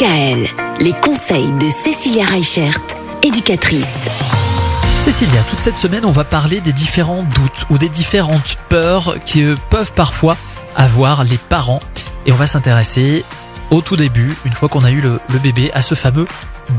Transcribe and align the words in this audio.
DKL, 0.00 0.46
les 0.80 0.92
conseils 0.92 1.52
de 1.58 1.68
Cécilia 1.68 2.24
Reichert, 2.24 2.80
éducatrice. 3.22 3.98
Cécilia, 4.98 5.42
toute 5.50 5.58
cette 5.58 5.76
semaine, 5.76 6.06
on 6.06 6.10
va 6.10 6.24
parler 6.24 6.62
des 6.62 6.72
différents 6.72 7.22
doutes 7.22 7.66
ou 7.68 7.76
des 7.76 7.90
différentes 7.90 8.56
peurs 8.70 9.18
que 9.26 9.54
peuvent 9.68 9.92
parfois 9.92 10.38
avoir 10.74 11.24
les 11.24 11.36
parents. 11.36 11.80
Et 12.24 12.32
on 12.32 12.36
va 12.36 12.46
s'intéresser 12.46 13.26
au 13.70 13.82
tout 13.82 13.96
début, 13.96 14.32
une 14.46 14.52
fois 14.52 14.70
qu'on 14.70 14.84
a 14.84 14.90
eu 14.90 15.02
le, 15.02 15.20
le 15.30 15.38
bébé, 15.38 15.70
à 15.74 15.82
ce 15.82 15.94
fameux 15.94 16.26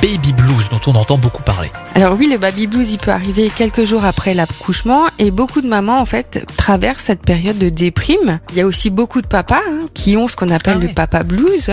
baby 0.00 0.32
blues 0.32 0.68
dont 0.70 0.80
on 0.86 0.94
entend 0.94 1.18
beaucoup 1.18 1.42
parler. 1.42 1.70
Alors 1.94 2.16
oui, 2.18 2.28
le 2.30 2.38
baby 2.38 2.66
blues, 2.66 2.90
il 2.92 2.98
peut 2.98 3.10
arriver 3.10 3.50
quelques 3.54 3.84
jours 3.84 4.04
après 4.04 4.34
l'accouchement 4.34 5.06
et 5.18 5.30
beaucoup 5.30 5.60
de 5.60 5.68
mamans 5.68 5.98
en 5.98 6.06
fait 6.06 6.44
traversent 6.56 7.02
cette 7.02 7.22
période 7.22 7.58
de 7.58 7.68
déprime. 7.68 8.40
Il 8.52 8.58
y 8.58 8.60
a 8.60 8.66
aussi 8.66 8.90
beaucoup 8.90 9.20
de 9.20 9.26
papas 9.26 9.60
hein, 9.68 9.86
qui 9.92 10.16
ont 10.16 10.28
ce 10.28 10.36
qu'on 10.36 10.50
appelle 10.50 10.78
Ah 10.78 10.86
le 10.86 10.88
papa 10.88 11.22
blues. 11.22 11.70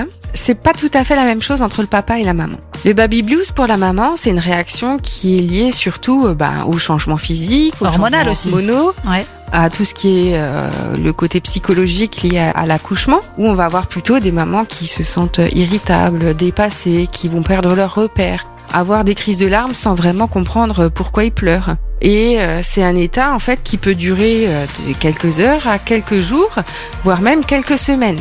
C'est 0.47 0.55
pas 0.55 0.71
tout 0.71 0.89
à 0.93 1.03
fait 1.03 1.17
la 1.17 1.25
même 1.25 1.41
chose 1.41 1.61
entre 1.61 1.81
le 1.81 1.87
papa 1.87 2.19
et 2.19 2.23
la 2.23 2.33
maman. 2.33 2.55
Le 2.85 2.93
baby 2.93 3.21
blues 3.21 3.51
pour 3.51 3.67
la 3.67 3.75
maman, 3.75 4.15
c'est 4.15 4.29
une 4.29 4.39
réaction 4.39 4.97
qui 4.97 5.37
est 5.37 5.41
liée 5.41 5.71
surtout 5.73 6.25
euh, 6.25 6.35
bah, 6.35 6.63
au 6.65 6.77
changement 6.77 7.17
physique, 7.17 7.73
au 7.81 7.85
Hormonal 7.85 8.29
aussi. 8.29 8.49
Ouais. 8.49 9.25
à 9.51 9.69
tout 9.69 9.83
ce 9.83 9.93
qui 9.93 10.29
est 10.29 10.37
euh, 10.37 10.69
le 11.03 11.11
côté 11.11 11.41
psychologique 11.41 12.21
lié 12.21 12.37
à, 12.39 12.51
à 12.51 12.65
l'accouchement, 12.65 13.19
où 13.37 13.45
on 13.45 13.55
va 13.55 13.65
avoir 13.65 13.87
plutôt 13.87 14.19
des 14.19 14.31
mamans 14.31 14.63
qui 14.63 14.87
se 14.87 15.03
sentent 15.03 15.41
irritables, 15.53 16.33
dépassées, 16.33 17.09
qui 17.11 17.27
vont 17.27 17.43
perdre 17.43 17.75
leurs 17.75 17.95
repères, 17.95 18.45
avoir 18.71 19.03
des 19.03 19.15
crises 19.15 19.39
de 19.39 19.47
larmes 19.47 19.73
sans 19.73 19.95
vraiment 19.95 20.27
comprendre 20.27 20.87
pourquoi 20.87 21.25
ils 21.25 21.33
pleurent. 21.33 21.75
Et 22.01 22.39
euh, 22.39 22.61
c'est 22.63 22.83
un 22.83 22.95
état 22.95 23.33
en 23.33 23.39
fait 23.39 23.63
qui 23.63 23.77
peut 23.77 23.95
durer 23.95 24.45
euh, 24.47 24.65
de 24.87 24.93
quelques 24.93 25.39
heures 25.39 25.67
à 25.67 25.79
quelques 25.79 26.19
jours, 26.19 26.51
voire 27.03 27.21
même 27.21 27.43
quelques 27.43 27.77
semaines. 27.77 28.19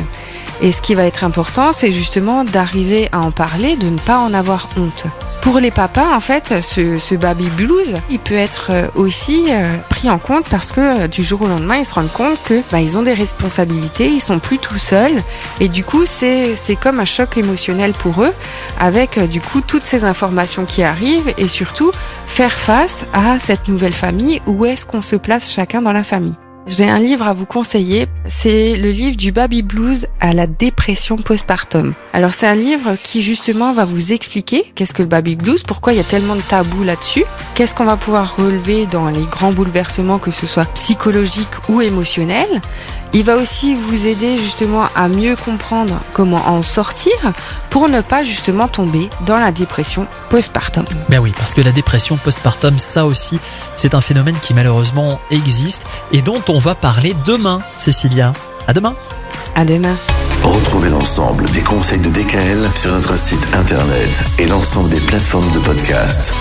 Et 0.61 0.71
ce 0.71 0.81
qui 0.81 0.95
va 0.95 1.03
être 1.05 1.23
important, 1.23 1.71
c'est 1.71 1.91
justement 1.91 2.43
d'arriver 2.43 3.09
à 3.11 3.19
en 3.19 3.31
parler, 3.31 3.75
de 3.75 3.87
ne 3.87 3.99
pas 3.99 4.17
en 4.19 4.33
avoir 4.33 4.67
honte. 4.77 5.05
Pour 5.41 5.59
les 5.59 5.71
papas, 5.71 6.13
en 6.13 6.19
fait, 6.19 6.61
ce, 6.61 6.97
ce 6.97 7.15
baby 7.15 7.47
blues, 7.51 7.95
il 8.09 8.19
peut 8.19 8.35
être 8.35 8.67
euh, 8.71 8.87
aussi 8.95 9.45
euh, 9.49 9.77
pris 9.89 10.09
en 10.09 10.17
compte 10.17 10.45
parce 10.49 10.73
que 10.73 11.03
euh, 11.03 11.07
du 11.07 11.23
jour 11.23 11.43
au 11.43 11.47
lendemain, 11.47 11.77
ils 11.77 11.85
se 11.85 11.93
rendent 11.93 12.11
compte 12.11 12.37
que 12.43 12.61
bah, 12.69 12.81
ils 12.81 12.97
ont 12.97 13.01
des 13.01 13.13
responsabilités, 13.13 14.09
ils 14.09 14.19
sont 14.19 14.39
plus 14.39 14.57
tout 14.57 14.77
seuls, 14.77 15.21
et 15.61 15.69
du 15.69 15.85
coup, 15.85 16.05
c'est 16.05 16.57
comme 16.81 16.99
un 16.99 17.05
choc 17.05 17.37
émotionnel 17.37 17.93
pour 17.93 18.23
eux, 18.23 18.33
avec 18.77 19.19
du 19.29 19.39
coup 19.39 19.61
toutes 19.61 19.85
ces 19.85 20.03
informations 20.03 20.65
qui 20.65 20.83
arrivent 20.83 21.33
et 21.37 21.47
surtout 21.47 21.91
faire 22.25 22.51
face 22.51 23.05
à 23.13 23.39
cette 23.39 23.69
nouvelle 23.69 23.93
famille. 23.93 24.41
Où 24.47 24.65
est-ce 24.65 24.85
qu'on 24.85 25.01
se 25.01 25.15
place 25.15 25.49
chacun 25.49 25.81
dans 25.81 25.93
la 25.93 26.03
famille 26.03 26.35
j'ai 26.67 26.89
un 26.89 26.99
livre 26.99 27.25
à 27.25 27.33
vous 27.33 27.45
conseiller, 27.45 28.07
c'est 28.27 28.75
le 28.75 28.91
livre 28.91 29.15
du 29.15 29.31
baby 29.31 29.61
blues 29.61 30.07
à 30.19 30.33
la 30.33 30.47
dépression 30.47 31.15
postpartum. 31.15 31.93
Alors 32.11 32.33
c'est 32.33 32.47
un 32.47 32.55
livre 32.55 32.97
qui 33.01 33.21
justement 33.21 33.71
va 33.71 33.85
vous 33.85 34.11
expliquer 34.11 34.71
qu'est-ce 34.75 34.93
que 34.93 35.01
le 35.01 35.07
baby 35.07 35.37
blues, 35.37 35.63
pourquoi 35.63 35.93
il 35.93 35.95
y 35.95 36.01
a 36.01 36.03
tellement 36.03 36.35
de 36.35 36.41
tabous 36.41 36.83
là-dessus, 36.83 37.23
qu'est-ce 37.57 37.73
qu'on 37.73 37.85
va 37.85 37.97
pouvoir 37.97 38.35
relever 38.35 38.85
dans 38.85 39.09
les 39.09 39.23
grands 39.23 39.51
bouleversements 39.51 40.19
que 40.19 40.29
ce 40.29 40.45
soit 40.45 40.65
psychologiques 40.75 41.47
ou 41.69 41.81
émotionnels? 41.81 42.61
Il 43.13 43.23
va 43.23 43.35
aussi 43.35 43.73
vous 43.73 44.05
aider 44.05 44.37
justement 44.37 44.83
à 44.95 45.07
mieux 45.07 45.35
comprendre 45.35 45.99
comment 46.13 46.47
en 46.47 46.61
sortir 46.61 47.13
pour 47.71 47.89
ne 47.89 48.01
pas 48.01 48.23
justement 48.23 48.67
tomber 48.67 49.09
dans 49.25 49.39
la 49.39 49.51
dépression 49.51 50.05
postpartum. 50.29 50.85
Ben 51.09 51.17
oui, 51.17 51.33
parce 51.35 51.55
que 51.55 51.61
la 51.61 51.71
dépression 51.71 52.17
postpartum, 52.17 52.77
ça 52.77 53.07
aussi, 53.07 53.39
c'est 53.75 53.95
un 53.95 54.01
phénomène 54.01 54.35
qui 54.39 54.53
malheureusement 54.53 55.19
existe 55.31 55.81
et 56.11 56.21
dont 56.21 56.43
on 56.49 56.59
va 56.59 56.75
parler 56.75 57.15
demain, 57.25 57.59
Cécilia. 57.79 58.33
À 58.67 58.73
demain. 58.73 58.93
À 59.55 59.65
demain. 59.65 59.95
Retrouvez 60.43 60.89
l'ensemble 60.89 61.45
des 61.49 61.61
conseils 61.61 62.01
de 62.01 62.09
DKL 62.09 62.69
sur 62.75 62.91
notre 62.91 63.17
site 63.17 63.47
internet 63.55 64.23
et 64.37 64.45
l'ensemble 64.45 64.89
des 64.89 65.01
plateformes 65.01 65.49
de 65.53 65.59
podcast. 65.59 66.35